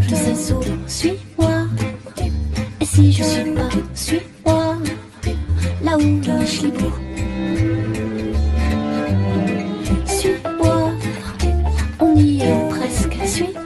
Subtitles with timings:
[0.00, 1.66] Je sais souvent, suis-moi.
[2.80, 4.76] Et si je suis pas, suis-moi,
[5.82, 6.92] là où je suis beau.
[10.06, 10.90] Suis-moi,
[12.00, 13.63] on y est presque, suis-moi.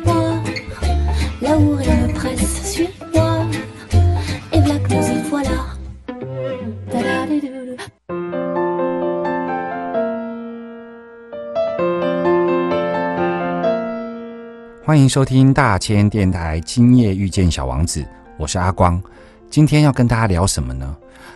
[15.08, 18.02] 收听大千电台《今夜遇见小王子》，
[18.36, 19.00] 我是阿光。
[19.48, 20.94] 今天要跟大家聊什么呢？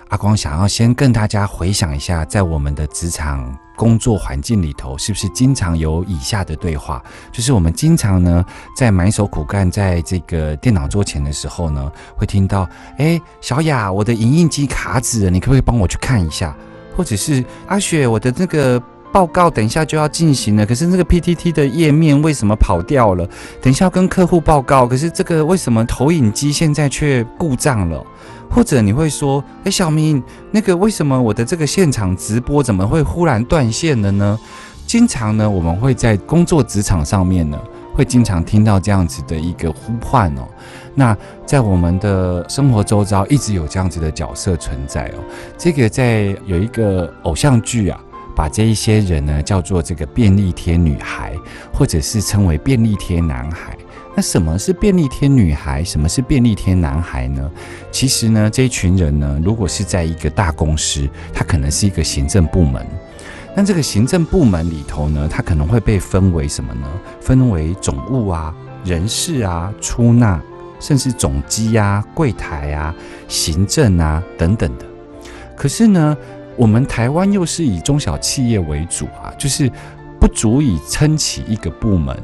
[0.09, 7.03] 阿光想要先跟大家回想一下，在我们的职场工作环境里头，是不是经常有以下的对话？
[7.33, 8.45] 就是我们经常呢，
[8.77, 16.55] 在埋首苦干，在这个电脑桌前的时候呢，会听到：“哎，小雅，我的影印机卡纸，你可不可以帮我去看一下？”
[16.95, 18.79] 或者是阿雪，我的那个
[19.13, 23.29] 报告等一下就要进行了，可是那个 PTT 的页面为什么跑掉了？
[23.61, 28.03] 等一下要跟客户报告，可是这个为什么投影机现在却故障了？
[28.51, 34.39] 或者你会说，哎，小明，那个为什么我的这个现场直播怎么会忽然断线了呢？
[34.87, 37.59] 经常呢，我们会在工作职场上面呢，
[37.95, 40.43] 会经常听到这样子的一个呼唤哦。
[40.95, 41.17] 那
[41.47, 45.25] 在我们的生活周遭，一直有这样子的角色存在哦。
[45.57, 47.99] 这个在有一个偶像剧啊，
[48.35, 51.35] 把这一些人呢叫做这个便利贴女孩，
[51.73, 53.77] 或者是称为便利贴男孩。
[54.15, 55.83] 那什么是便利贴女孩？
[55.83, 57.51] 什么是便利贴男孩呢？
[57.91, 62.87] 其实呢，这一群人呢，如果是在一个大公司，它可能是一个行政部门。
[63.55, 66.87] 那这个行政部门里头呢，它可能会被分为什么呢？
[67.21, 68.55] 分为总务啊、
[68.85, 70.39] 人事啊、出纳，
[70.79, 72.95] 甚至总机啊、柜台啊、
[73.29, 74.85] 行政啊等等的。
[75.57, 76.17] 可是呢，
[76.57, 79.71] 我们台湾又是以中小企业为主啊，就是
[80.21, 82.17] 不足以撑起一个部门。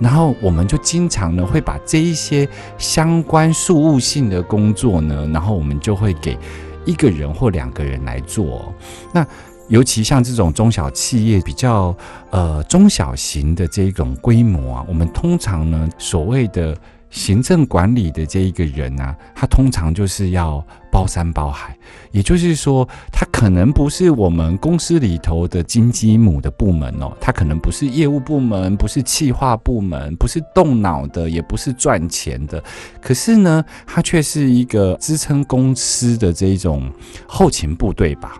[0.00, 2.48] 然后我们就经常呢会把这一些
[2.78, 6.38] 相关事务性的工作呢，然后我们就会给
[6.84, 8.72] 一个人或两个人来做、
[9.12, 9.26] 那
[9.66, 11.94] 尤其像这种中小企业比较
[12.30, 16.74] 呃中小型的这种规模啊，我们通常呢所谓的
[17.10, 21.76] 行政管理的这一个人啊，他通常就是要包山包海，
[22.10, 32.62] 也就是说，他可能不是我们公司里头的金鸡母的部门哦，他可能不是业务部门，不是企划部门，不是动脑的，也不是赚钱的，
[33.00, 36.90] 可是呢，他却是一个支撑公司的这一种
[37.26, 38.34] 后勤部队吧。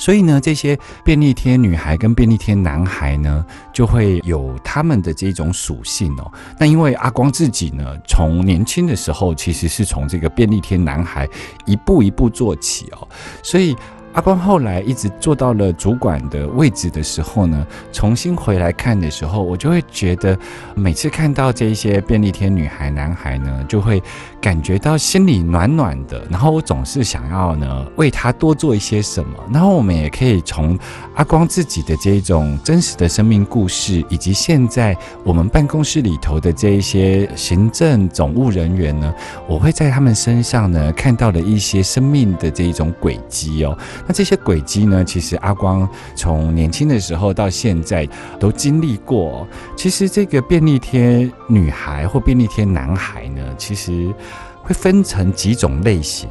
[0.00, 6.32] 所以呢，这些便利贴女孩跟便利贴男孩呢，就会有他们的这种属性哦。
[6.58, 11.28] 那因为阿光自己呢，从年轻的时候其实是从这个便利贴男孩
[11.66, 13.06] 一步一步做起哦，
[13.42, 13.76] 所以。
[14.12, 20.36] 阿光后来一直做到了主管的位置的时候呢，重新回来看的时候，我就会觉得，
[20.74, 24.02] 每次看到这些便利贴女孩、男孩呢，就会
[24.40, 26.24] 感觉到心里暖暖的。
[26.30, 29.30] 然后我总是想要呢，为他多做一些什么。
[29.52, 30.78] 然后我们也可以从
[31.14, 39.12] 阿光自己的这一种真实的生命故事，以及现在我们办公室里头的这一些行政总务人员呢，
[39.46, 43.76] 我会在他们身上呢看到了一些生命的这一种轨迹哦。
[44.06, 48.08] 那这些轨迹呢，其实阿光从年轻的时候到现在
[48.38, 49.46] 都经历过。
[49.76, 54.12] 其实这个便利贴女孩或便利贴男孩呢，其实
[54.62, 56.28] 会分成几种类型。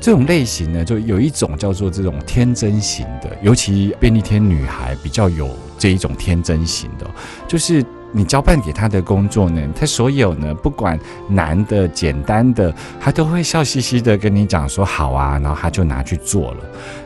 [0.00, 7.10] 这种类型呢，就有一种叫做这种天真型的，尤其便利贴女孩比较有这一种天真型的，
[7.48, 7.84] 就是。
[8.16, 10.96] 你交办给他的工作呢，他所有呢，不管
[11.28, 16.58] 难的、简单的，他都会笑嘻嘻的跟你讲说好啊，然后他就拿去做了。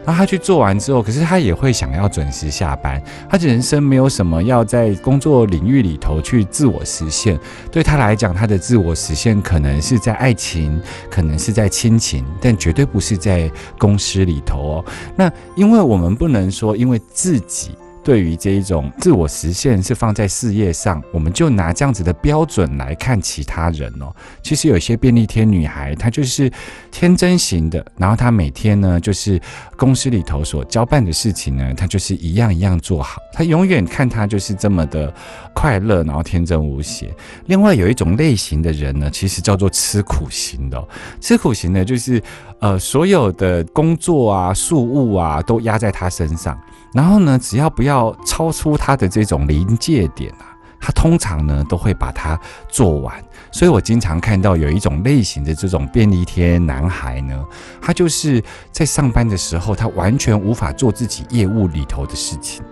[0.04, 3.02] 然后他去做完之后，可是他也会想要准时下班。
[3.28, 7.38] 他的人生没有什么要在工作领域里头去自我实现，
[7.72, 10.78] 对他来讲，他的自我实现可能是在爱情，
[11.10, 14.84] 可能是在亲情，但绝对不是在公司里头哦。
[15.16, 17.72] 那因为我们不能说，因为自己。
[18.08, 24.10] 对于这一种自我实现是放在事业上，我们就拿这样子的标准来看其他人哦。
[24.42, 26.50] 其实有些便利贴女孩，她就是
[26.90, 29.38] 天真型的，然后她每天呢，就是
[29.76, 35.12] 公司里头所交办的事情呢，她就是一样一样做好，她永远看她就是这么的
[35.52, 37.14] 快乐，然后天真无邪。
[37.44, 40.82] 另外有一种类型的人呢，其实叫做吃苦型的、
[41.20, 42.22] 吃苦型的，就是
[42.60, 46.58] 呃所有的工作啊、事务啊都压在他身上，
[46.92, 52.38] 然后呢，只要不要超出他的这种临界点啊，他通常呢都会把它
[52.68, 53.14] 做完。
[53.50, 57.44] 所以我经常看到有一种类型的这种便利贴男孩呢，
[57.80, 62.62] 他就是在上班的时候，他完全无法做自己业务里头的事情。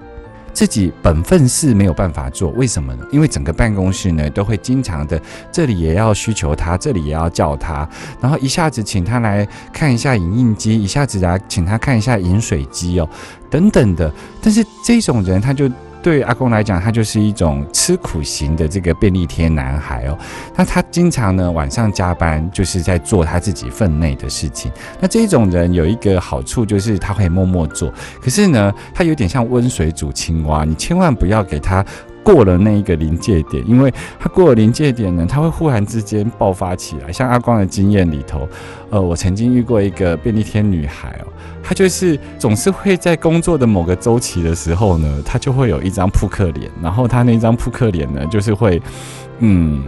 [0.56, 3.04] 自己本分事没有办法做，为什么呢？
[3.12, 5.20] 因为整个办公室呢都会经常的，
[5.52, 7.86] 这里也要需求他，这里也要叫他，
[8.22, 13.06] 然后一下子请他来看一下影印机，一下子来请他看一下饮水机哦，
[13.50, 14.10] 等等的。
[14.40, 15.70] 但是这种人他就。
[16.06, 20.16] 对阿公来讲，他就是一种吃苦型的这个便利贴男孩哦。
[20.54, 24.70] 那他经常呢晚上加班，就是在做他自己分内的事情。
[25.00, 27.92] 那这种人有一个好处，就是他会默默做。
[28.22, 31.84] 可是呢，他有点像温水煮青蛙，你千万不要给他
[32.26, 37.12] 过了那一个临界点，因为他过了临界点呢，他会忽然之间爆发起来。
[37.12, 38.48] 像阿光的经验里头，
[38.90, 41.32] 呃，我曾经遇过一个便利贴女孩哦。
[41.62, 48.82] 她就是总是会在工作的某个周期的时候呢，她就会有一张扑克脸，然后她那张扑克脸呢，就是会，
[49.38, 49.84] 嗯，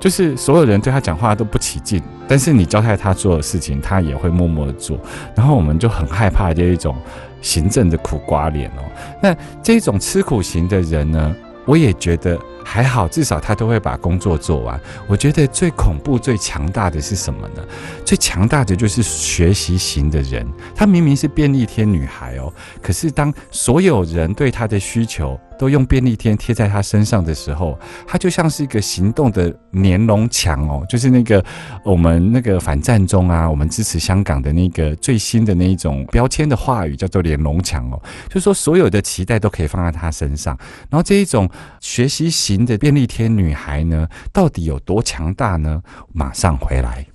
[0.00, 4.98] 就是所有人对他讲话都不起劲，但是你交代他做的事情，他也会默默的做，
[5.36, 6.96] 然后我们就很害怕这一种
[7.42, 8.82] 行政的苦瓜脸哦。
[9.22, 11.34] 那这种吃苦型的人呢，
[11.66, 12.53] 我也觉得。
[12.64, 14.80] 还好，至少他都会把工作做完。
[15.06, 17.62] 我觉得最恐怖、最强大的是什么呢？
[18.04, 20.44] 最强大的就是学习型的人。
[20.74, 22.52] 她明明是便利贴女孩哦，
[22.82, 31.44] 可是当所有人对她的需求都用便利贴贴在她身上的时候，她就像是一个行动的连龙墙哦，就是那个
[31.84, 40.58] 我们那个反战中啊，我们支持香港的那个最新的那一种标签的话语叫做连龙墙哦，就是说所有的期待都可以放在她身上，
[40.88, 41.46] 然后这一种
[41.80, 42.53] 学习型。
[42.62, 45.82] 的便利贴女孩呢，到底有多强大呢？
[46.12, 47.06] 马上回来。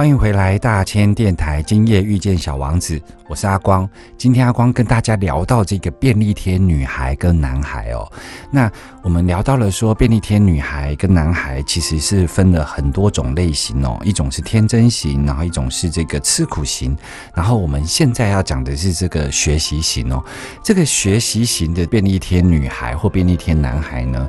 [0.00, 1.62] 欢迎回来，大千电台。
[1.62, 2.98] 今夜遇见小王子，
[3.28, 3.86] 我是阿光。
[4.16, 8.10] 今天阿光跟大家聊到这个便利贴女孩跟男孩哦。
[8.50, 14.00] 那我们聊到了说，便利贴女孩跟男孩其实是分了很多种类型哦。
[14.02, 16.96] 一种是天真型，然后一种是这个吃苦型，
[17.34, 20.24] 然后我们现在要讲的是这个学习型哦。
[20.64, 24.26] 这个学习型的便利贴女孩或便利贴男孩呢，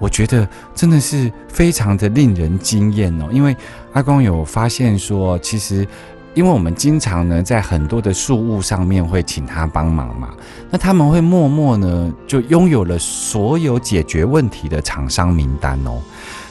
[0.00, 3.56] 我觉得真的是非常的令人惊艳哦，因为。
[3.92, 5.86] 阿光有发现说，其实，
[6.34, 10.30] 因为我们经常呢在很多的树屋上面会请他帮忙嘛，
[10.70, 16.00] 那他们会默默呢就拥有了所有解决问题的厂商名单哦。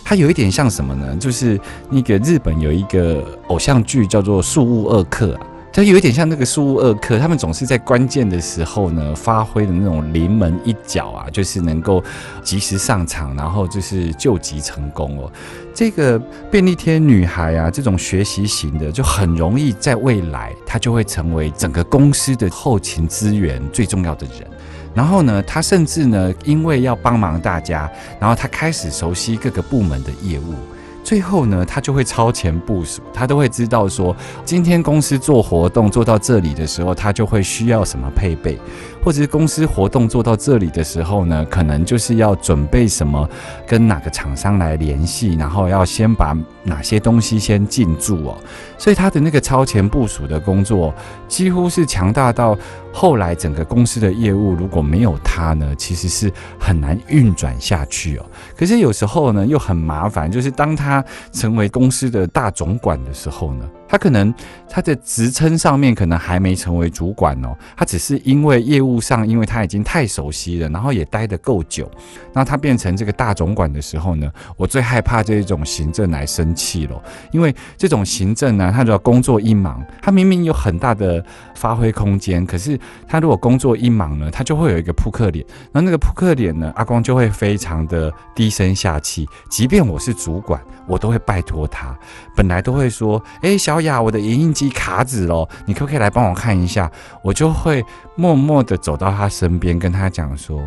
[0.04, 1.16] 他有一点像什么呢？
[1.18, 1.60] 就是
[1.90, 5.34] 那个日本有一个偶像剧叫做《树屋二课》。
[5.74, 12.04] 它有一点像那个苏二克，他们总是在关键的时候呢，发挥的那种临门一脚啊，就是能够
[12.44, 15.32] 及时上场，然后就是救急成功哦。
[15.74, 16.20] 这个
[16.52, 24.46] 便利贴女孩啊，这种学习型的，就很容易在未来，她就会成为整个公司的后勤资源最重要的人。
[24.94, 30.54] 然后呢，她甚至呢，因为要帮忙大家，然后她开始熟悉各个部门的业务。
[31.04, 34.16] 最后呢，他就会超前部署，他都会知道说，
[34.46, 38.60] 今天公司做活动做到这里的时候，他就会需要什么配备，
[39.04, 43.28] 或者是公司活动做到这里的时候呢，可能就是要准备什么，
[43.68, 48.38] 跟哪个厂商来联系，然后要先把哪些东西先进驻哦。
[48.78, 50.94] 所以他的那个超前部署的工作，
[51.28, 52.58] 几乎是强大到
[52.92, 58.26] 后来整个公司的业务如果没有他呢，其实是很难运转下去哦。
[58.56, 63.66] 可是有时候呢，又很麻烦，就是当他成为公司的大总管的时候呢？
[63.88, 64.34] 他可能
[64.74, 71.92] 他的职称上面可能还没成为主管哦，他只是因为业务上，因为他已经太熟悉了，然后也待得够久，
[72.32, 81.22] 那他变成这个大总管的时候呢，我最害怕这一种行政来生气了，因为这种行政呢，他如果工作一忙，他明明有很大的
[81.54, 91.94] 发挥空间，可是他如果工作一忙呢，他就会有一个扑克脸，那那个扑克脸呢，阿光就会非常的低声下气，即便我是主管，我都会拜托他，
[92.38, 93.82] 本来都会说，哎，小。
[93.82, 96.92] 雅，我的莹莹机卡纸喽，你可不可以来帮我看一下？
[97.24, 97.84] 我就会
[98.16, 100.64] 默默的走到他身边，跟他讲说：“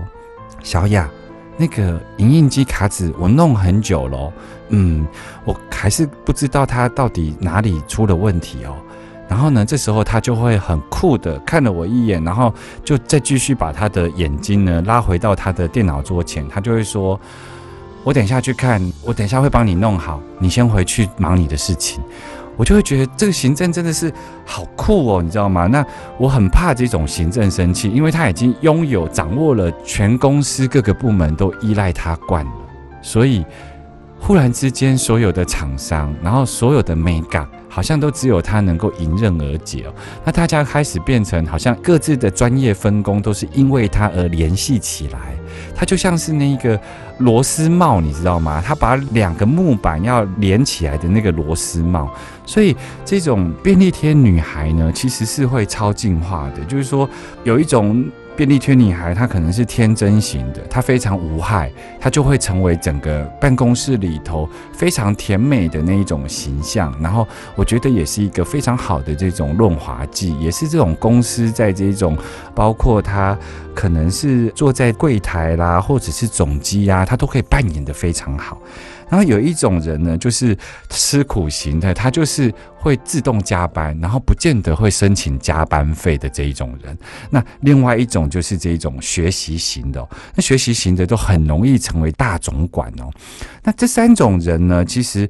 [0.65, 1.09] 小雅，
[1.57, 4.33] 那个影印机卡纸我弄很久了，
[4.71, 5.07] 嗯，
[5.45, 8.75] 我还是不知道它到底哪里出了问题哦。
[9.29, 12.53] 然后呢，这时候他就会很酷的看了我一眼，然后
[12.85, 17.19] 就再继续把他的眼睛呢拉回到他的电脑桌前，他就会说
[18.03, 22.03] ：“我等一下去看，我等一下会帮你弄好，你先回去忙你的事情。”
[22.57, 24.13] 我就会觉得这个行政真的是
[24.45, 25.67] 好酷哦，你知道吗？
[25.67, 25.85] 那
[26.19, 32.53] 我很怕这种行政生气，因为他已经拥有掌握了全公司各个部门都依赖他惯了，
[33.03, 33.45] 所以
[34.21, 37.47] 忽然之间所有的厂商，然后所有的美感。
[37.67, 39.93] 好像都只有他能够迎刃而解哦。
[40.25, 45.19] 那大家开始变成好像各自的专业分工都是因为他而联系起来。
[45.75, 46.81] 他就像是那个
[47.19, 48.63] 螺丝帽，你知道吗？
[48.65, 52.09] 他把两个木板要连起来的那个螺丝帽。
[52.47, 56.65] 所以这种便利贴女孩呢，其实是会超进化的。
[56.65, 57.09] 就是说
[57.45, 58.05] 有一种。
[58.37, 61.71] 便利贴女孩，她可能是天真型的，她非常无害，
[62.01, 66.93] 她就会成为整个办公室里头非常甜美的那一种形象。
[67.01, 67.25] 然后，
[67.55, 72.19] 我觉得也是一个非常好的这种润滑剂，也是这种公司在这种，
[72.57, 73.39] 包括她
[73.73, 78.61] 可能是坐在柜台啦，或者是总机呀，她都可以扮演的非常好。
[79.09, 80.57] 然后有一种人呢，就是
[80.89, 86.97] 吃苦型的，他就是会自动加班，然后不见得会申请加班费的这一种人。
[87.31, 93.11] 那另外一种就是这种学习型的，那学习型的都很容易成为大总管哦。
[93.63, 95.29] 那这三种人呢，其实。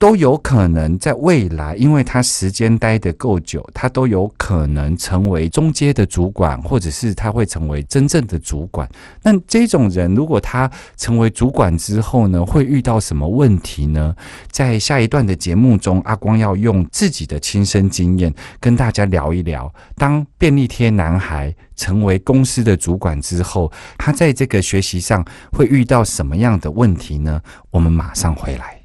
[0.00, 8.88] 都有可能在未来，因为他时间待得够久，他都有可能成为中阶的主管，或者是他会成为真正的主管。
[9.22, 14.16] 那这种人，如果他成为主管之后呢，会遇到什么问题呢？
[14.50, 27.42] 在下一段的节目中，阿光要用自己的亲身经验跟大家聊一聊，当便利贴男孩成为公司的主管之后，他在这个学习上会遇到什么样的问题呢？
[27.70, 28.79] 我们马上回来。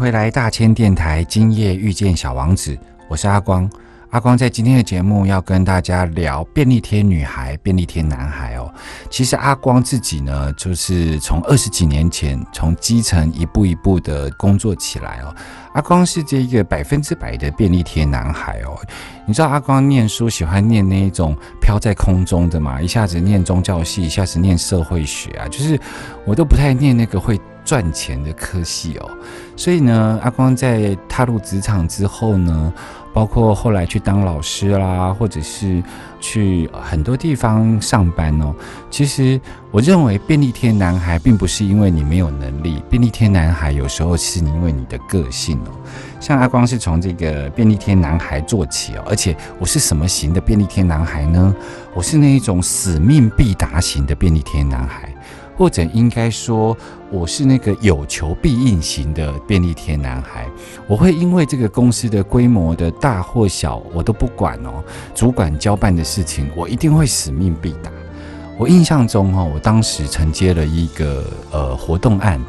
[0.00, 1.22] 回来，大千电台。
[1.24, 2.74] 今夜遇见小王子，
[3.06, 3.68] 我是阿光。
[4.08, 8.58] 阿光在今天的节目要跟大家聊便利贴女孩、便利贴男孩。
[9.08, 15.34] 其实阿光自己呢，就是从二十几年前从基层一步一步的工作起来哦。
[15.72, 18.76] 阿光是这一个百分之百的便利贴男孩哦。
[19.26, 22.82] 你知道阿光念书喜欢念那一种飘在空中的嘛？
[22.82, 25.78] 一下子念宗教系，一下子念社会学啊，就是
[26.24, 29.10] 我都不太念那个会赚钱的科系哦。
[29.56, 32.72] 所以呢，阿光在踏入职场之后呢。
[33.12, 35.82] 包括后来去当老师啦，或者是
[36.20, 38.54] 去很多地方上班哦。
[38.90, 45.70] 其实我认为便利贴男孩并不是因为你没有能力，便利贴男孩有时候是因为你的个性哦。
[46.20, 51.54] 像阿光是从这个便利贴男孩做起哦，而且我是什么型的便利贴男孩呢？
[51.94, 55.12] 我是那一种使命必达型的便利贴男孩。
[55.60, 56.74] 或者应该说，
[57.10, 60.48] 我是那个有求必应型的便利贴男孩。
[60.86, 64.82] 我会因为这个公司的规模的大或小，我都不管哦。
[65.14, 67.90] 主管交办的事情，我一定会使命必达。
[68.56, 72.40] 我印象中哈，我当时承接了一个呃活动案，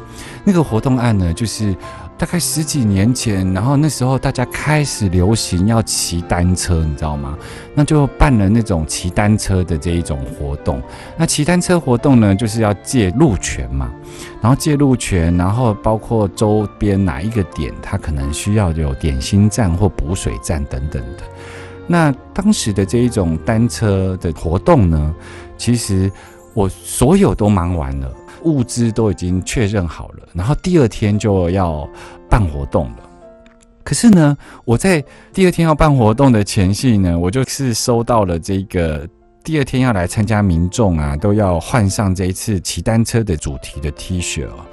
[0.42, 1.76] 那个活动案呢，就是。
[2.18, 7.36] 大概十几年前，然后那时候大家开始流行要骑单车，你知道吗？
[7.74, 10.80] 那就办了那种骑单车的这一种活动。
[11.16, 13.92] 那骑单车活动呢，就是要借路权嘛，
[14.40, 21.24] 然后借路权，然后包括周边哪一个点，它可能需要有点心站或补水站等等的。
[21.88, 25.12] 那当时的这一种单车的活动呢，
[25.58, 26.08] 其实
[26.54, 28.08] 我所有都忙完了。
[28.44, 31.88] 物资都已经确认好了，然后第二天就要
[32.28, 32.96] 办活动了。
[33.84, 39.08] 可是呢，我在第二天要办活动的前夕呢，我就是收到了这个
[39.42, 44.64] 第二天要来参加民众啊，都要换上这一次骑单车的主题的 T 恤哦。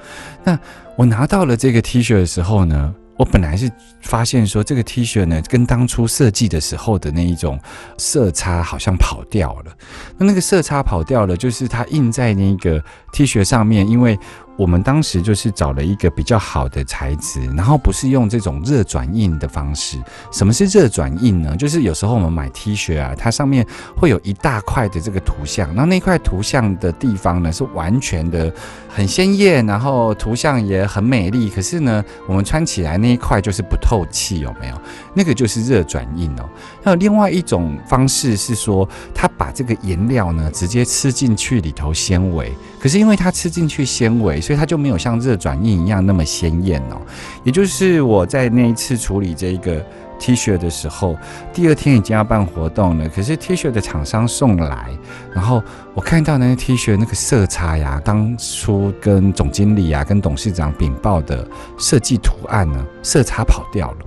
[0.43, 0.59] 那
[0.95, 3.69] 我拿到了这个 T 恤的时候呢，我本来是
[4.01, 7.59] 发现说这个 T 恤呢，跟当初设计的时候的那一种
[7.97, 9.77] 色差好像跑掉了。
[10.17, 14.17] 那那个色差跑掉了，就是它印在那个 T 恤上面，因为
[14.59, 19.97] 我们当时就是找了一个比较好的材质，然后不是用这种热转印的方式。
[20.33, 21.55] 什么是热转印呢？
[21.55, 28.53] 就是有时候我们买 T 恤啊，它上面会有一大块的这个图像，那那块图像的地方呢是完全的
[28.89, 31.49] 很鲜艳，然后图像也很美丽。
[31.49, 34.75] 可是呢，我们穿起来那一块就是不透气，有没有？
[35.13, 36.43] 那个就是热转印哦。
[36.83, 47.01] 还有另外一种方式是说，它把这个颜料呢直接吃进去里头纤维，可是因为它吃进去纤维，所以它就没有像热转印一样那么鲜艳哦。
[47.43, 49.85] 也就是我在那一次处理这一个
[50.17, 51.17] T 恤的时候，
[51.53, 54.89] 第二天已经要办活动了，可是 T 恤的厂商送来，
[55.33, 55.61] 然后
[55.93, 63.97] 我看到那 T 恤那个色差呀，当初跟总经理啊、跟董事长禀报的设计图案呢，色差跑掉了。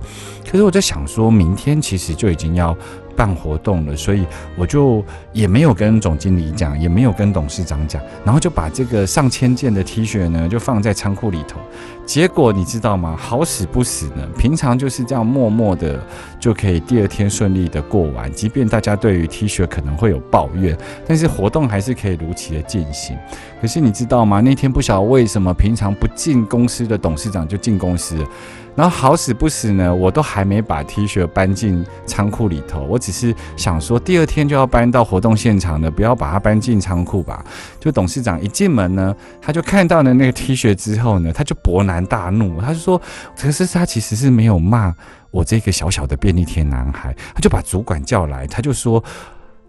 [0.49, 2.77] 可是我在想，说明天其实就已经要
[3.15, 11.59] 办活动了，所以我就也没有跟总经理讲，也没有跟董事长讲，然后就把这个上千件的 T 恤呢，就放在仓库里头。
[12.05, 13.15] 结果你知道吗？
[13.17, 15.99] 好死不死呢，平常就是这样默默的
[16.39, 23.17] 就可以第二天顺利的过完，即便大家对于 T 恤可能会有抱怨，但是活动还是可以如期的进行。
[23.61, 24.41] 可是你知道吗？
[24.41, 28.27] 那天不晓得为什么，平常不进公司的董事长就进公司了。
[28.75, 37.45] 然后好死不死呢，我都还没把 T 恤搬进仓库里头，我只是想说第二天就要搬到活动现场的，不要把它搬进仓库吧。
[37.79, 43.01] 就董事长一进门呢，他就看到了那个 T 恤之后呢，他就勃然大怒，他就说
[43.37, 44.95] ：“可是他其实是没有骂
[45.31, 49.03] 我这个小小的便利贴男孩。”他就把主管叫来，他就说。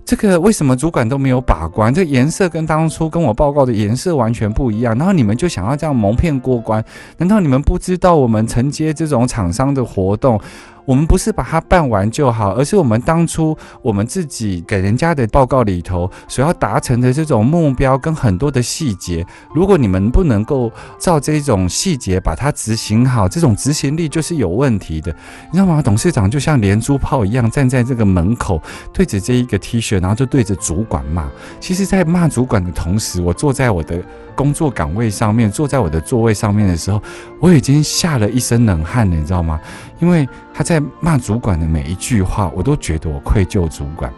[0.07, 1.93] 这个为什么主管都没有把关？
[1.93, 6.85] 这颜色跟当初跟我报告的颜色完全不一样，然后你们就想要这样蒙骗过关？
[7.17, 10.39] 难道你们不知道我们承接这种厂商的活动？
[10.85, 25.15] 我们不是把它办完就好，而是我们当初我们自己给人家的报告里头所要达成的这种目标跟很多的细节，如果你们不能够照这种细节把它执行好，这种执行力就是有问题的，
[25.51, 25.81] 你知道吗？
[25.83, 31.29] 董事长就像连珠炮一样站在这个门口，对着这一个 T 恤，然后就对着主管骂。
[31.61, 34.03] 其实，在骂主管的同时，我坐在我的
[34.35, 37.03] 工作岗位上面，坐在我的座位上面的时候，
[37.41, 39.61] 我已经吓了一身冷汗了，你知道吗？
[40.01, 44.13] 因为他在骂主管的每一句话，我都觉得我愧疚主管。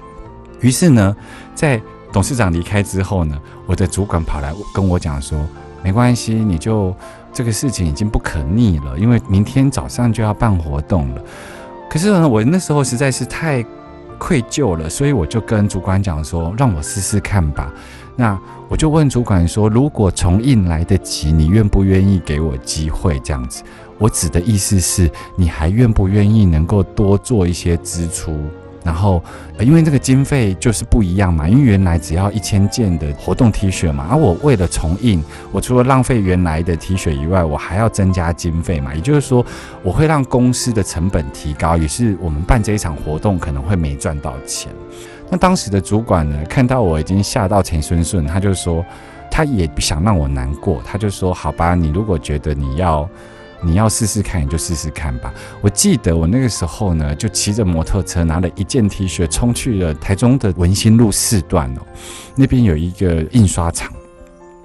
[0.61, 1.16] 于是呢，
[1.55, 1.81] 在
[2.12, 5.38] 董事长离开之后呢，我的主管跑来跟我讲说
[5.83, 6.94] ：“没关系，你就
[7.33, 11.22] 这个事情已经不可逆了，因为明天早上就要办活动了。”
[11.88, 13.64] 可是呢，我那时候实在是太
[14.18, 17.72] 愧疚了，所以我就跟主管讲说：“让我试试看吧。”
[18.18, 23.62] 那我就问主管说：“如果重印来得及，你愿不愿意给我机会？”这样子。
[23.98, 28.37] 我指的意思是，你还愿不愿意能够多做一些支出？
[28.85, 29.20] 然后，
[29.59, 38.94] 呃因为这个经费就是不一样嘛，因为原来只要一千件的活动 T 恤嘛，而我为了重印，我除了浪费原来的 T 恤以外，我还要增加经费嘛。
[38.94, 39.44] 也就是说，
[39.82, 44.70] 我会让公司的成本提高，也是我们办这一场活动可能会没赚到钱。
[45.28, 48.85] 那当时的主管呢，看到我已经吓到钱顺顺，他就说，
[49.32, 53.09] 他也不想让我难过，他就说：“好吧，你如果觉得你要。”
[53.66, 55.35] 你要试试看，你就试试看吧。
[55.61, 61.81] 我记得我那个时候呢，就骑着摩托车，拿了一件 T 恤，冲去了台中的文心路四段哦，
[62.37, 63.92] 那边有一个印刷厂。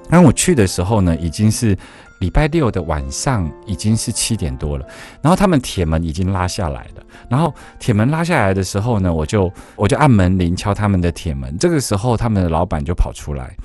[0.09, 1.77] 当我去的时候呢，已经是。
[2.21, 4.85] 礼拜六的晚上已经是七点多了，
[5.21, 7.03] 然后他们铁门已经拉下来了。
[7.27, 11.57] 然后铁门拉下来的时候呢，我就我就按门铃敲他们的铁门。
[11.57, 13.55] 这个时候，他们的老板就跑出来。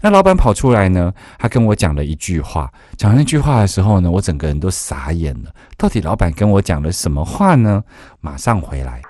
[0.00, 2.72] 那老板跑出来呢，他跟我讲了一句话。
[2.96, 5.50] 讲那句话的时候呢，我整个人都傻眼了。
[5.76, 7.84] 到底老板跟我讲了什么话呢？
[8.20, 9.02] 马上回来。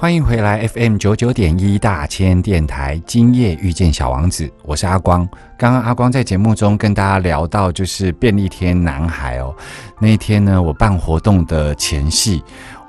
[0.00, 5.28] 欢迎回来，FM 九九点一大千电台，今夜遇见小王子，我是阿光。
[5.58, 9.52] 刚刚阿光在节目中跟大家聊到，就是便利贴男孩哦。
[10.00, 12.40] 那一天呢，我办活动的前夕，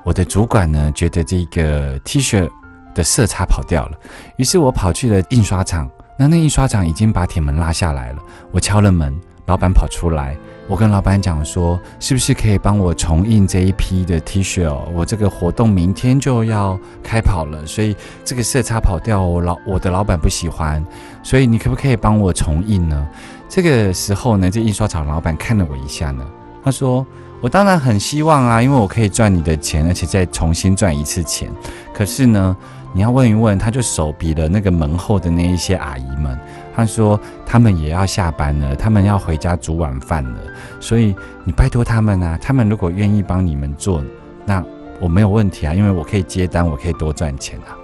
[0.04, 2.48] 我的主管呢觉得这个 T 恤
[2.94, 3.98] 的色差跑掉了，
[4.36, 5.90] 于是我跑去了印刷厂。
[6.16, 9.12] 那那印刷厂已经把铁门拉下来了，我敲了门，
[9.46, 10.36] 老板跑出来。
[10.70, 14.86] 我跟老板讲说，是不是可以帮我重印这一批的 T 恤哦？
[14.94, 20.80] 我这个活动明天就要开跑了，所以这个色差跑掉，我老我的老板不喜欢，
[21.24, 23.04] 所以你可不可以帮我重印呢？
[23.48, 26.24] 这个时候呢，这印刷厂老板看了我一下呢，
[26.62, 27.04] 他说
[27.42, 31.50] ：“我当然很希望啊，因为我可以赚你的钱，而且再重新赚一次钱。
[31.92, 32.56] 可是呢，
[32.92, 36.38] 你要问一问，他就手比了那个门后的那一些阿姨们。”
[36.80, 40.40] 他说他们也要下班了，他们要回家煮晚饭了，
[40.80, 41.14] 所以
[41.44, 44.02] 你拜托他们啊，他们如果愿意帮你们做，
[44.46, 44.64] 那
[44.98, 47.76] 我没有问题啊，因为我可以接单，我可以多赚钱啊。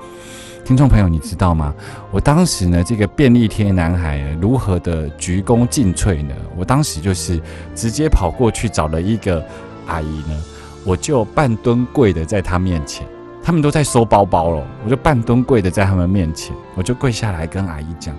[0.64, 1.74] 听众朋友，你知道吗？
[2.10, 6.34] 我当时呢，这个便利贴男孩如何的鞠躬尽瘁呢？
[6.56, 7.38] 我当时就是
[7.74, 9.44] 直接跑过去找了一个
[9.86, 10.42] 阿姨呢，
[10.84, 13.06] 我就半蹲跪的在她面前，
[13.44, 18.14] 他们都在收包包了，我就半蹲跪的在他们面前，我就跪下来跟阿姨讲。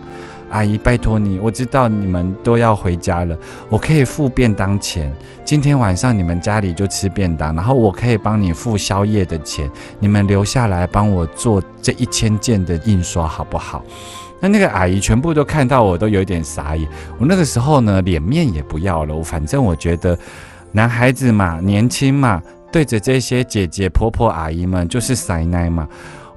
[0.49, 3.37] 阿姨，拜托你，我知道你们都要回家了，
[3.69, 5.13] 我可以付便当钱。
[5.43, 9.69] 今天晚上你们家里就吃便当，然后我可以帮你付宵夜的钱。
[9.99, 13.83] 你们留下来帮我做这一千件的印刷，好不好？
[14.39, 16.87] 那那个阿姨全部都看到我，都有点傻眼。
[17.17, 20.17] 我那个时候呢，脸面也不要了，我反正我觉得
[20.71, 25.87] 男孩子嘛，年轻嘛，对着这些姐姐、婆婆、阿姨们就是塞奶嘛。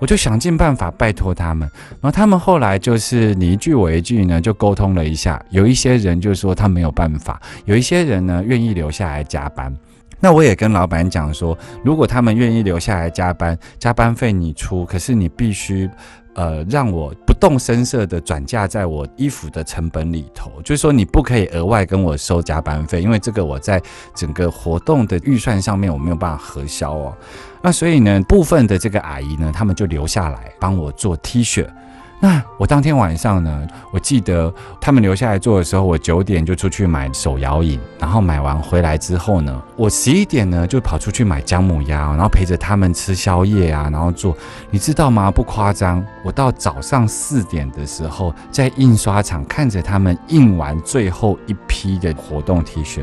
[0.01, 5.41] 我就想尽办法拜托他们，然后他们后来就是你一句我一句呢，就沟通了一下。
[5.51, 9.73] 有一些人就说他没有办法，有一些人呢愿意留下来加班。
[10.19, 15.89] 那我也跟老板讲说，如果他们愿意留下来加班，加班费你出，可是你必须。
[16.35, 23.83] 呃，让我动声色的转嫁在我衣服的成本里头，就是说你不可以额外跟我收加班费，因为这个我在
[24.15, 27.17] 整个活动的预算上面我没有办法核销哦。
[27.63, 31.67] 那所以呢，部分的这个阿姨呢，他们就留下来帮我做 T 恤。
[32.23, 44.37] 那我当天晚上呢，我记得他们留下来做的时候，我九点就出去买手摇饮，然后买完回来之后呢，我十一点呢就跑出去买姜母鸭，然后陪着他们吃宵夜啊，然后做，
[44.71, 45.31] 你知道吗？
[45.31, 53.03] 不夸张，我到早上四点的时候，在印刷厂看着他们印完最后一批的活动 T 恤。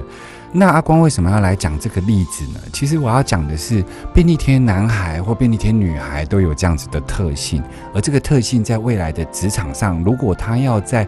[0.51, 2.59] 那阿光为什么要来讲这个例子呢？
[2.71, 3.83] 其实我要讲的是，
[4.13, 7.61] 便利贴男孩或便利贴女孩都有这样子的特性，
[7.93, 11.05] 而这个特性在未来的职场上，如果他要在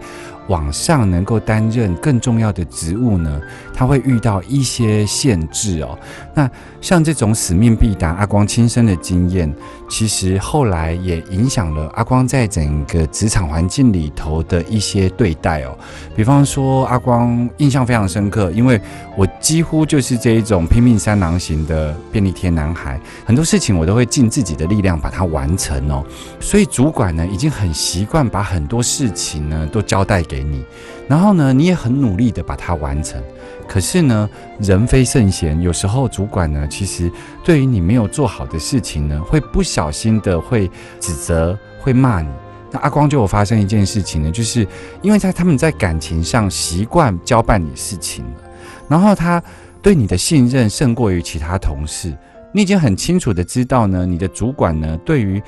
[0.50, 3.40] 网上能够担任更重要的职务呢，
[3.74, 5.98] 他会遇到一些限制哦。
[6.34, 6.50] 那
[6.82, 9.54] 像这种使命必达，阿光亲身的经验，
[9.88, 15.78] 其实后来也影响了阿光在整个职场环境里头的一些对待哦。
[16.16, 18.82] 比方说，阿光印象非常深刻，因为
[19.16, 26.04] 我几乎就是这一种拼命三郎型的便利贴男孩，很多事情我都会尽自己的力量把它完成哦。
[26.40, 30.39] 所以主管呢，已经很习惯把很多事情呢都交代给。
[30.40, 30.64] 给你，
[31.08, 33.22] 然后呢，你也很努力的把它完成。
[33.68, 37.12] 可是呢，人非圣贤，有时候主管呢，其实
[37.44, 42.30] 对于你没有做好的事情呢，会不小心的会指责，会骂你。
[42.72, 44.66] 那阿光就有发生一件事情呢，就是
[45.02, 48.32] 因为在他们在感情上习惯交办你事情了，
[48.88, 49.44] 然后他
[49.82, 52.16] 对你的信任胜过于其他同事。
[52.52, 55.40] 你已经很清楚的知道呢，你的主管呢，对于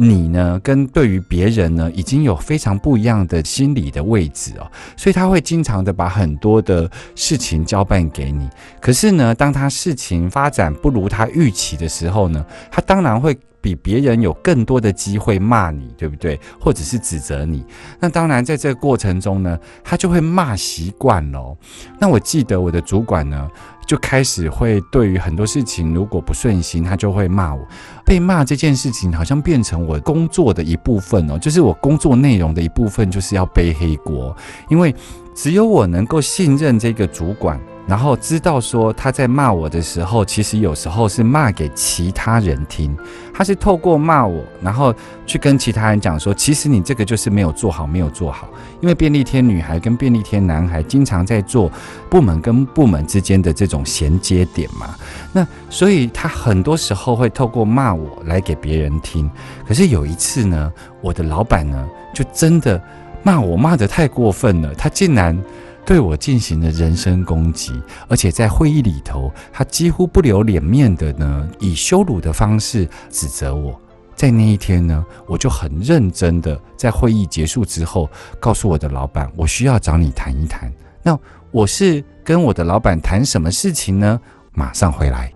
[0.00, 8.48] 你呢，跟对于别人呢，已经有非常不一样的心理的位置哦，所以他会经常的把很多的事情交办给你。
[8.80, 16.38] 可是呢，当他事情发展不如他预期的时候呢，他当然会比别人有更多的机会骂你，对不对？
[16.60, 17.64] 或者是指责你。
[18.00, 21.56] 那当然，在这个过程中呢，他就会骂习惯了。
[21.98, 23.48] 那我记得我的主管呢。
[23.88, 27.66] 就开始会对于很多事情如果不顺心，他就会骂我。
[28.04, 34.36] 被骂这件事情好像变成我工作的一部分哦，就是我工作内容的一部分，就是要背黑锅，
[34.68, 34.94] 因为
[35.40, 37.60] 只有我能够信任这个主管。
[37.86, 42.94] 然后知道说他在骂我的时候，其实有时候是骂给其他人听。
[43.32, 44.92] 他是透过骂我，然后
[45.24, 48.46] 去跟其他人讲说，其实你这个就是没有做好，没有做好。
[48.82, 51.72] 因为便利贴女孩跟便利贴男孩经常在做
[52.10, 54.94] 部门跟部门之间的这种衔接点嘛。
[55.32, 59.30] 那所以他很多时候会透过骂我来给别人听。
[59.66, 60.70] 可是有一次呢，
[61.00, 62.78] 我的老板呢就真的
[63.22, 65.38] 骂我骂得太过分了，他竟然。
[65.86, 67.72] 对我进行了人身攻击，
[68.08, 73.80] 而且在会议里头，他几乎不留脸面的呢，以羞辱的方式指责我。
[74.14, 78.06] 在那一天呢，我就很认真的在会议结束之后，
[78.38, 80.70] 告诉我的老板，我需要找你谈一谈。
[81.02, 81.18] 那
[81.50, 84.20] 我是跟我的老板谈什么事情呢？
[84.52, 85.32] 马上回来。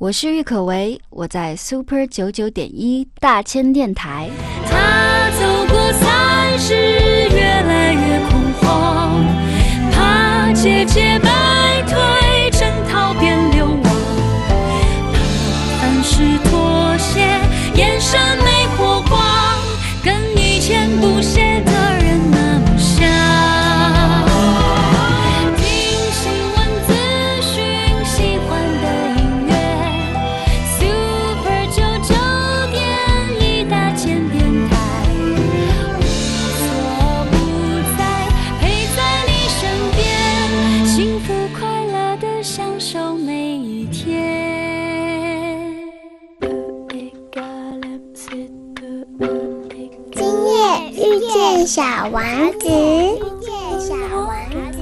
[0.00, 4.30] 我是郁可唯，我在 Super 九九点一大千电台。
[4.64, 9.26] 他走过三十，越来越恐慌，
[9.90, 11.98] 怕节节败退，
[12.52, 13.82] 征讨变流亡，
[15.12, 15.18] 怕
[15.80, 17.18] 凡事妥协，
[17.74, 18.20] 眼神
[51.68, 52.22] 小王
[52.58, 52.66] 子。
[53.78, 54.80] 小王子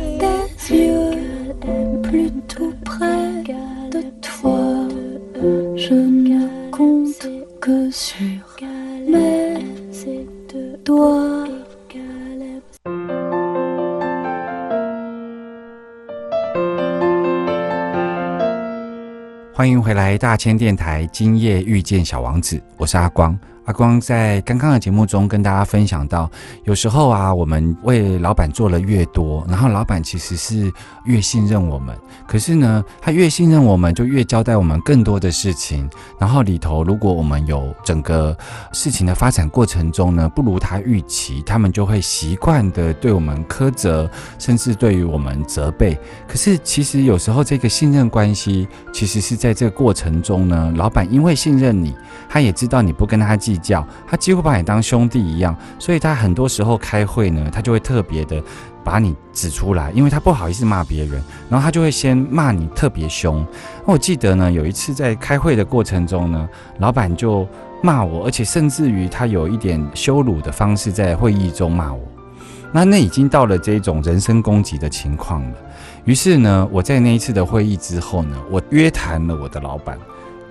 [19.52, 23.36] 欢迎回来大千电台今夜遇见小王子我是阿光。
[23.66, 26.30] 阿光在刚刚的节目中跟大家分享到，
[26.62, 30.72] 有时候啊，我们为老板做了越多，然后老板其实是
[31.04, 31.96] 越信任我们。
[32.28, 35.90] 可是呢，他越信任我们，就越交代我们更多的事情。
[36.16, 38.36] 然后里头，如果我们有整个
[38.72, 45.98] 事情的发展过程中呢，不如他预期，他们就会习惯的对我们苛责，甚至对于我们责备。
[46.28, 51.92] 可是其实有时候这个信任关系，其实是在这个过程中呢，老板因为信任你，
[52.28, 58.42] 他也知道你不跟他计较，他几乎把你当兄弟一样，所以他很多时候开会呢，他就会特别的
[58.84, 63.44] 把你指出来，因为他不好意思骂别人，然后他就会先骂你特别凶。
[63.86, 67.46] 那我记得呢，有一次在开会的过程中呢，老板就
[67.82, 72.00] 骂我，而且甚至于他有一点羞辱的方式在会议中骂我。
[72.72, 75.56] 那那已经到了这种人身攻击的情况了。
[76.04, 79.96] 于是呢，我在那一次的会议之后呢，我约谈了我的老板。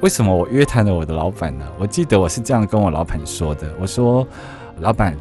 [0.06, 1.66] 为什么我约谈了我的老板呢？
[1.80, 4.26] 我记得我是这样跟我老板说的：我说，
[4.80, 5.18] 老板，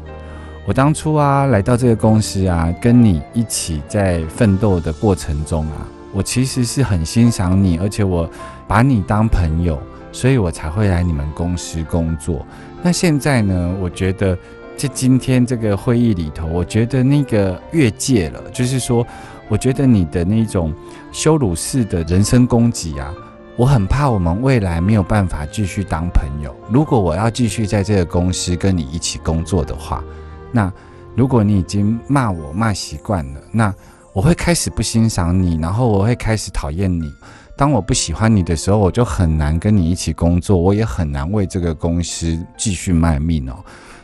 [0.63, 8.29] 我当初啊来到这个公司啊，跟你一起在奋斗的过程中啊，我其实是很欣赏你，而且我
[8.67, 12.45] 把你当朋友，所以我才会来你们公司工作。
[12.83, 14.37] 那现在呢，我觉得
[14.77, 19.03] 在今天这个会议里头，我觉得那个越界了，就是说，
[19.47, 20.71] 我觉得你的那种
[21.11, 23.11] 羞辱式的人身攻击啊。
[23.57, 26.53] 我很怕我们未来没有办法继续当朋友。
[26.69, 30.03] 如果我要继续在这个公司跟你一起工作的话，
[30.51, 30.71] 那
[31.15, 33.73] 如果你已经骂我骂习惯了，那
[34.11, 37.09] 我会开始不欣赏你，然后我会开始讨厌你。
[37.55, 43.55] 当我不喜欢你的时候，我就很难跟你一起工作，我也很难为这个公司继续卖命哦。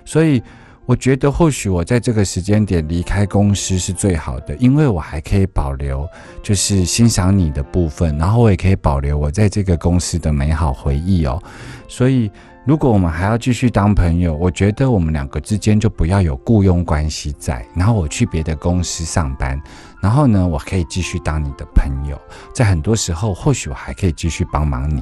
[0.05, 0.41] 所以。
[0.88, 6.06] 我觉得或许我在这个时间点离开公司是最好的，因为我还可以保留
[6.44, 11.41] 就是欣赏你的部分，然后我也可以保留我在这个公司的美好回忆哦。
[11.88, 12.30] 所以，
[12.65, 17.65] 如果我们还要继续当朋友，我觉得我们两个之间就不要有雇佣关系在。
[17.76, 19.62] 然后我去别的公司上班，
[20.02, 22.20] 然后呢，我可以继续当你的朋友，
[22.54, 25.02] 在很多时候或许我还可以继续帮忙你。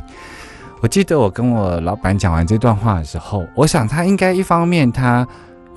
[0.81, 5.27] 我记得我跟我老板讲完这段话的时候，我想他应该一方面他。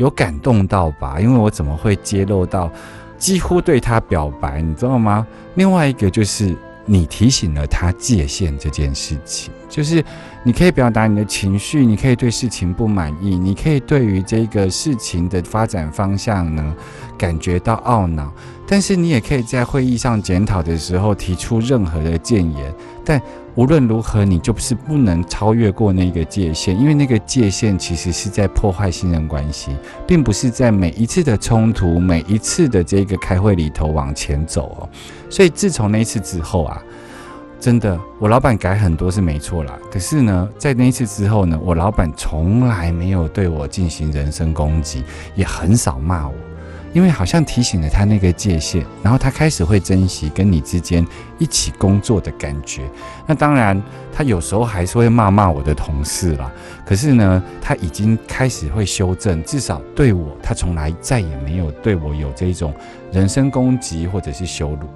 [0.02, 1.20] 有感动到吧？
[1.20, 2.68] 因为我怎么会揭露到
[3.16, 5.24] 几乎对他表白，你知道吗？
[5.54, 10.04] 另外一个就是你提醒了他界限这件事情，就是
[10.42, 16.74] 你可以表达你的情绪，你可以对事情不满意，你可以对于这个事情的发展方向呢
[17.16, 18.32] 感觉到懊恼，
[18.66, 23.20] 但是你也可以在会议上检讨的时候提出任何的谏言，但。
[23.54, 34.88] 无论如何，你就是不能超越过那个界限，因为那个界限其实是在破坏信任关系，并不是在每一次的冲突、每一次的这个开会里头往前走哦。
[35.28, 36.82] 所以自从那一次之后啊，
[37.60, 39.78] 真的，我老板改很多是没错啦。
[39.90, 46.34] 可是呢，在那一次之后呢，我老板从来没有对我进行人身攻击，也很少骂我。
[46.92, 51.06] 因为好像提醒了他那个界限，然后他开始会珍惜跟你之间
[51.38, 52.82] 一起工作的感觉。
[53.26, 56.50] 那当然，他有时候还是会骂骂我的同事啦。
[56.84, 62.74] 可是呢，他已经开始会修正，至少对我，他从来再也没有对我有这种
[63.10, 64.88] 人身攻击或者是羞辱。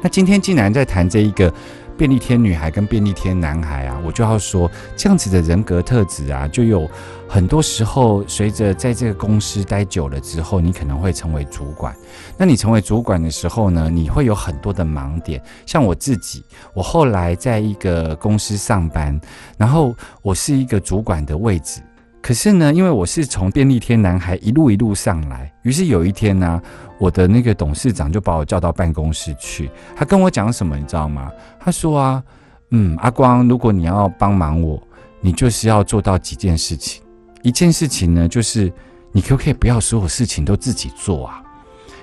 [0.00, 1.52] 那今天竟然在谈这一个。
[1.96, 6.88] 便利贴女孩跟便利贴男孩啊，我就要说，这样子的人格特质啊，就有
[7.28, 11.94] 很多时候，随着在这个公司待久了之后，你可能会成为主管。
[12.36, 15.42] 那你成为主管的时候呢，你会有很多的盲点。
[15.64, 19.18] 像我自己，我后来在一个公司上班，
[19.56, 21.80] 然后我是一个主管的位置。
[22.22, 26.62] 可是呢，因为我是从便利贴男孩一路一路上来，于是有一天呢，
[26.96, 31.32] 我的那个董事长就把我叫到办公室去，他跟我讲什么，你知道吗？
[31.58, 32.22] 他说啊，
[32.70, 34.80] 嗯，阿光，如果你要帮忙我，
[35.20, 37.02] 你就是要做到几件事情。
[37.42, 38.72] 一件事情呢，就是
[39.10, 41.42] 你可不可以不要所有事情都自己做啊？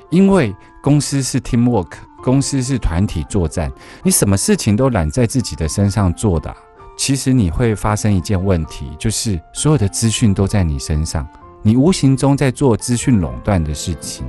[0.10, 0.54] 因为
[0.84, 3.72] 公司是 teamwork，公司是团体作战，
[4.04, 6.54] 你什么事情都揽在自己的身上做的。
[7.00, 11.26] 其实你会发生一件问题，就是所有的资讯都在你身上，
[11.64, 14.26] 你无形中在做资讯垄断的事情。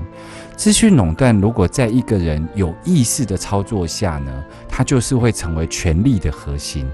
[0.57, 4.33] 资讯垄断如果在一个人有意识的操作下呢，
[4.69, 6.89] 它就是会成为权力的核心。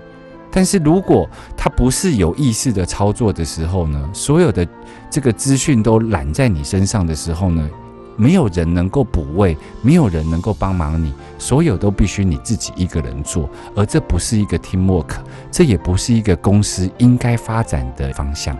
[0.50, 4.66] 但是如果他不是有意识的操作的时候呢，所有的
[5.10, 7.68] 这个资讯都揽在你身上的时候呢，
[8.16, 15.16] 没有人能够补位，没有人能够帮忙你，所有都必须你自己一个人做，而这不是一个 teamwork，
[15.50, 18.56] 这也不是一个公司应该发展的方向。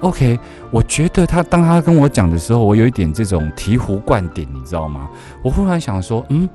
[0.00, 0.38] OK，
[0.70, 5.08] 我觉得他当他跟我讲的时候，我有一点这种醍醐灌顶，你知道吗？
[5.42, 6.48] 我忽然想说，嗯。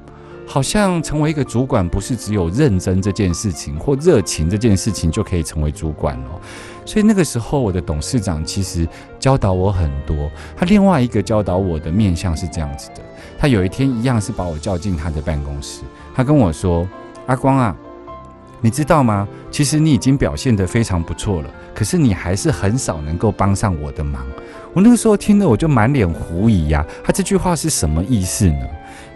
[0.47, 6.41] 好像成为一个主管，不是只有认真这件事情或热情这件事情就可以成为主管了。
[6.85, 8.87] 所以那个时候，我的董事长其实
[9.19, 10.29] 教导我很多。
[10.55, 13.01] 他另外一个教导我的面向是这样子的：
[13.37, 15.81] 他有一天一样是把我叫进他的办公室，
[16.15, 16.87] 他跟我说
[17.27, 17.75] ：“阿光啊，
[18.59, 19.27] 你知道吗？
[19.49, 24.25] 其实你已经表现得非常不错了，可是你还是很少能够帮上我的忙。”
[24.73, 26.85] 我那个时候听了，我就满脸狐疑呀。
[27.03, 28.65] 他这句话是什么意思呢？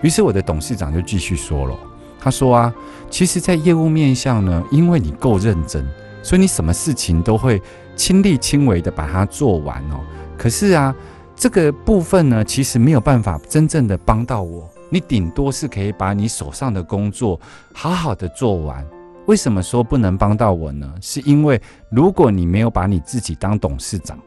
[0.02, 1.76] 于是我的董事长就继续说了，
[2.20, 2.74] 他说啊，
[3.10, 5.88] 其实，在业务面向呢，因为你够认真，
[6.26, 7.62] 所以你什么事情都会
[7.96, 10.04] 亲力亲为的把它做完哦。
[10.36, 10.94] 可是啊，
[11.36, 14.68] 这个部分呢，其实没有办法真正的帮到我。
[14.90, 17.40] 你顶多是可以把你手上的工作
[17.76, 18.84] 好好的做完。
[19.28, 20.92] 为什么说不能帮到我呢？
[21.00, 21.62] 是因为
[21.92, 24.18] 如果你没有把你自己当董事长，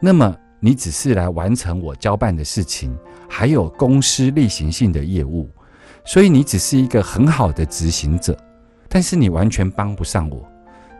[0.00, 2.92] 那么你只是来完成我交办的事情。
[3.28, 5.48] 还有公司例行性的业务，
[6.04, 8.36] 所以你只是一个很好的执行者，
[8.88, 10.44] 但是你完全帮不上我。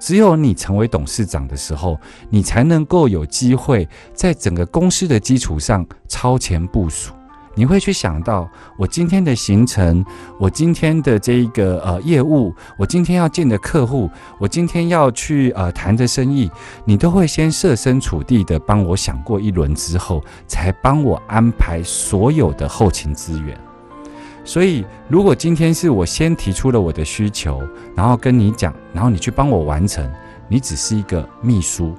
[0.05, 7.14] 只有你成为董事长的时候，你才能够有机会在整个公司的基础上超前部署。
[7.55, 10.05] 你会去想到我今天的行程，
[10.38, 16.51] 我今天的这一个呃业务，我今天要见的客户，我今天要去呃谈的生意，
[16.85, 23.59] 你都会先设身处地的帮我想过一轮之后，才帮我安排所有的后勤资源。
[24.44, 27.62] 所以，如果今天是我先提出了我的需求，
[27.96, 30.09] 然后跟你讲，然后你去帮我完成，
[30.48, 31.94] 你只是一个秘书。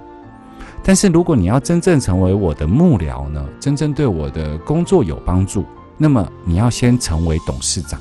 [0.84, 3.43] 但是，如果你要真正成为我的幕僚呢？
[3.60, 5.65] 真正对我的工作有帮助，
[5.97, 7.99] 那么你要先成为董事长，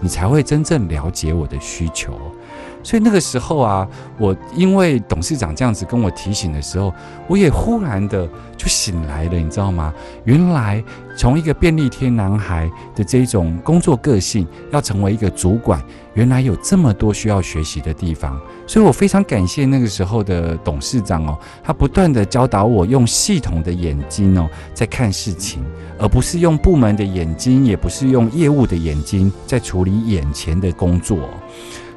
[0.00, 2.12] 你才会真正了解我的需求。
[2.82, 6.92] 所以那个时候啊，我因为董事长这样子跟我提醒的时候，
[7.28, 9.94] 我也忽然的就醒来了，你知道吗？
[10.24, 10.82] 原来
[11.16, 15.82] 从一个便利贴男孩的这种工作个性，要成为一个主管，
[16.14, 18.40] 原来有这么多需要学习的地方。
[18.66, 25.64] 所以我非常感谢那个时候的董事长哦，他不断的教导我用系统的眼睛哦在看事情，
[25.98, 31.18] 而不是用部门的眼睛，也不是用业务的眼睛在处理眼前的工作。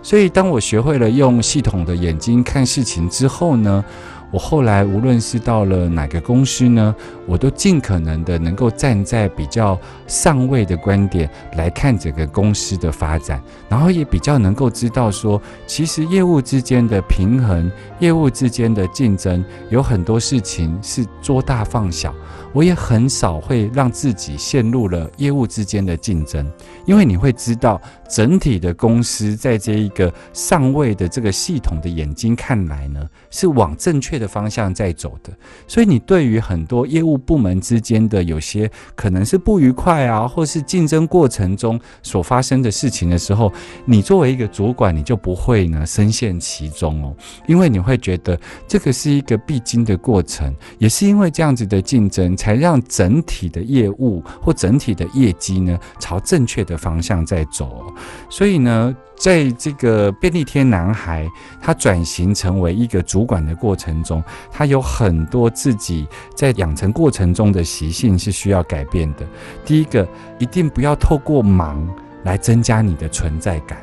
[0.04, 3.84] 所以，当我学会了用系统的眼睛看事情之后呢，
[4.30, 6.94] 我后来无论是到了哪个公司呢，
[7.26, 22.14] 我都尽可能的能够站在比较上位的观点来看整个公司的发展，然后也比较能够知道说，其实业务之间的平衡、业务之间的竞争，有很多事情是捉大放小。
[22.58, 26.52] 我也很少会让自己陷入了业务之间的竞争，
[26.88, 35.32] 因为你会知道整体的公司在这一个上位的这个系统的眼睛看来呢，是往正确的方向在走的。
[35.68, 43.54] 所以你对于很多业务部门之间的有些可能是不愉快啊，或是竞争过程中所发生的事情的时候，
[43.86, 47.16] 你作为一个主管，你就不会呢深陷其中哦，
[47.46, 48.36] 因为你会觉得
[48.68, 52.36] 这个是一个必经的过程，也是因为这样子的竞争。
[52.48, 57.94] 才让整体的业务或整体的业绩呢，朝正确的方向在走。
[58.30, 61.30] 所以呢，在这个便利贴男孩
[61.62, 69.28] 他转型成为一个主管的过程中，他有很多自己在养成过程中的习性是需要改变的。
[69.66, 70.08] 第一个，
[70.40, 71.86] 一定不要透过忙
[72.24, 73.78] 来增加你的存在感，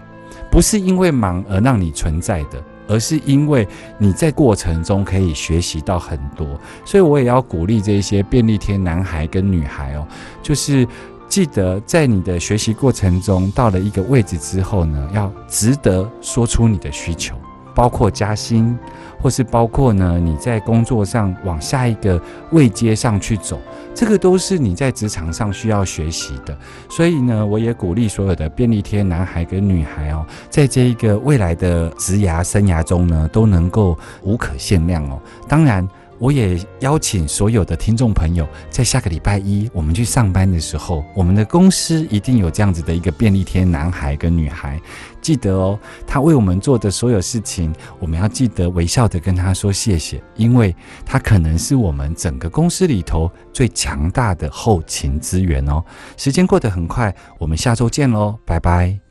[0.51, 2.65] 不是因为忙而让你存在的。
[2.87, 3.67] 而是因为
[3.99, 6.47] 你在过程中可以学习到很多，
[6.85, 10.07] 所以我也要鼓励这些便利贴男孩跟女孩哦，
[10.43, 10.87] 就是
[11.29, 17.35] 记得在你的学习过程中到了一个位置之后呢，要值得说出你的需求，
[17.75, 18.79] 包括加薪。
[19.21, 22.21] 或是包括呢，你在工作上往下一个
[22.51, 23.59] 位阶上去走，
[23.95, 26.55] 这个都是你在职场上需要学习的。
[26.91, 35.19] 所以呢，我也鼓励所有的便利贴男孩跟女孩哦，在这一个未来的职涯生涯中呢，都能够无可限量哦。
[35.49, 35.89] 当然。
[36.19, 44.81] 我也邀请所有的听众朋友，在下个礼拜一我们去上班的时候，我们的公司一定有这样子的一个便利贴男孩跟女孩，
[45.21, 55.83] 记得哦，他为我们做的所有事情，我们要记得微笑的跟他说谢谢，因为他可能是我们整个公司里头最强大的后勤资源哦。
[56.17, 59.04] 时间过得很快，我们下周见喽，拜拜。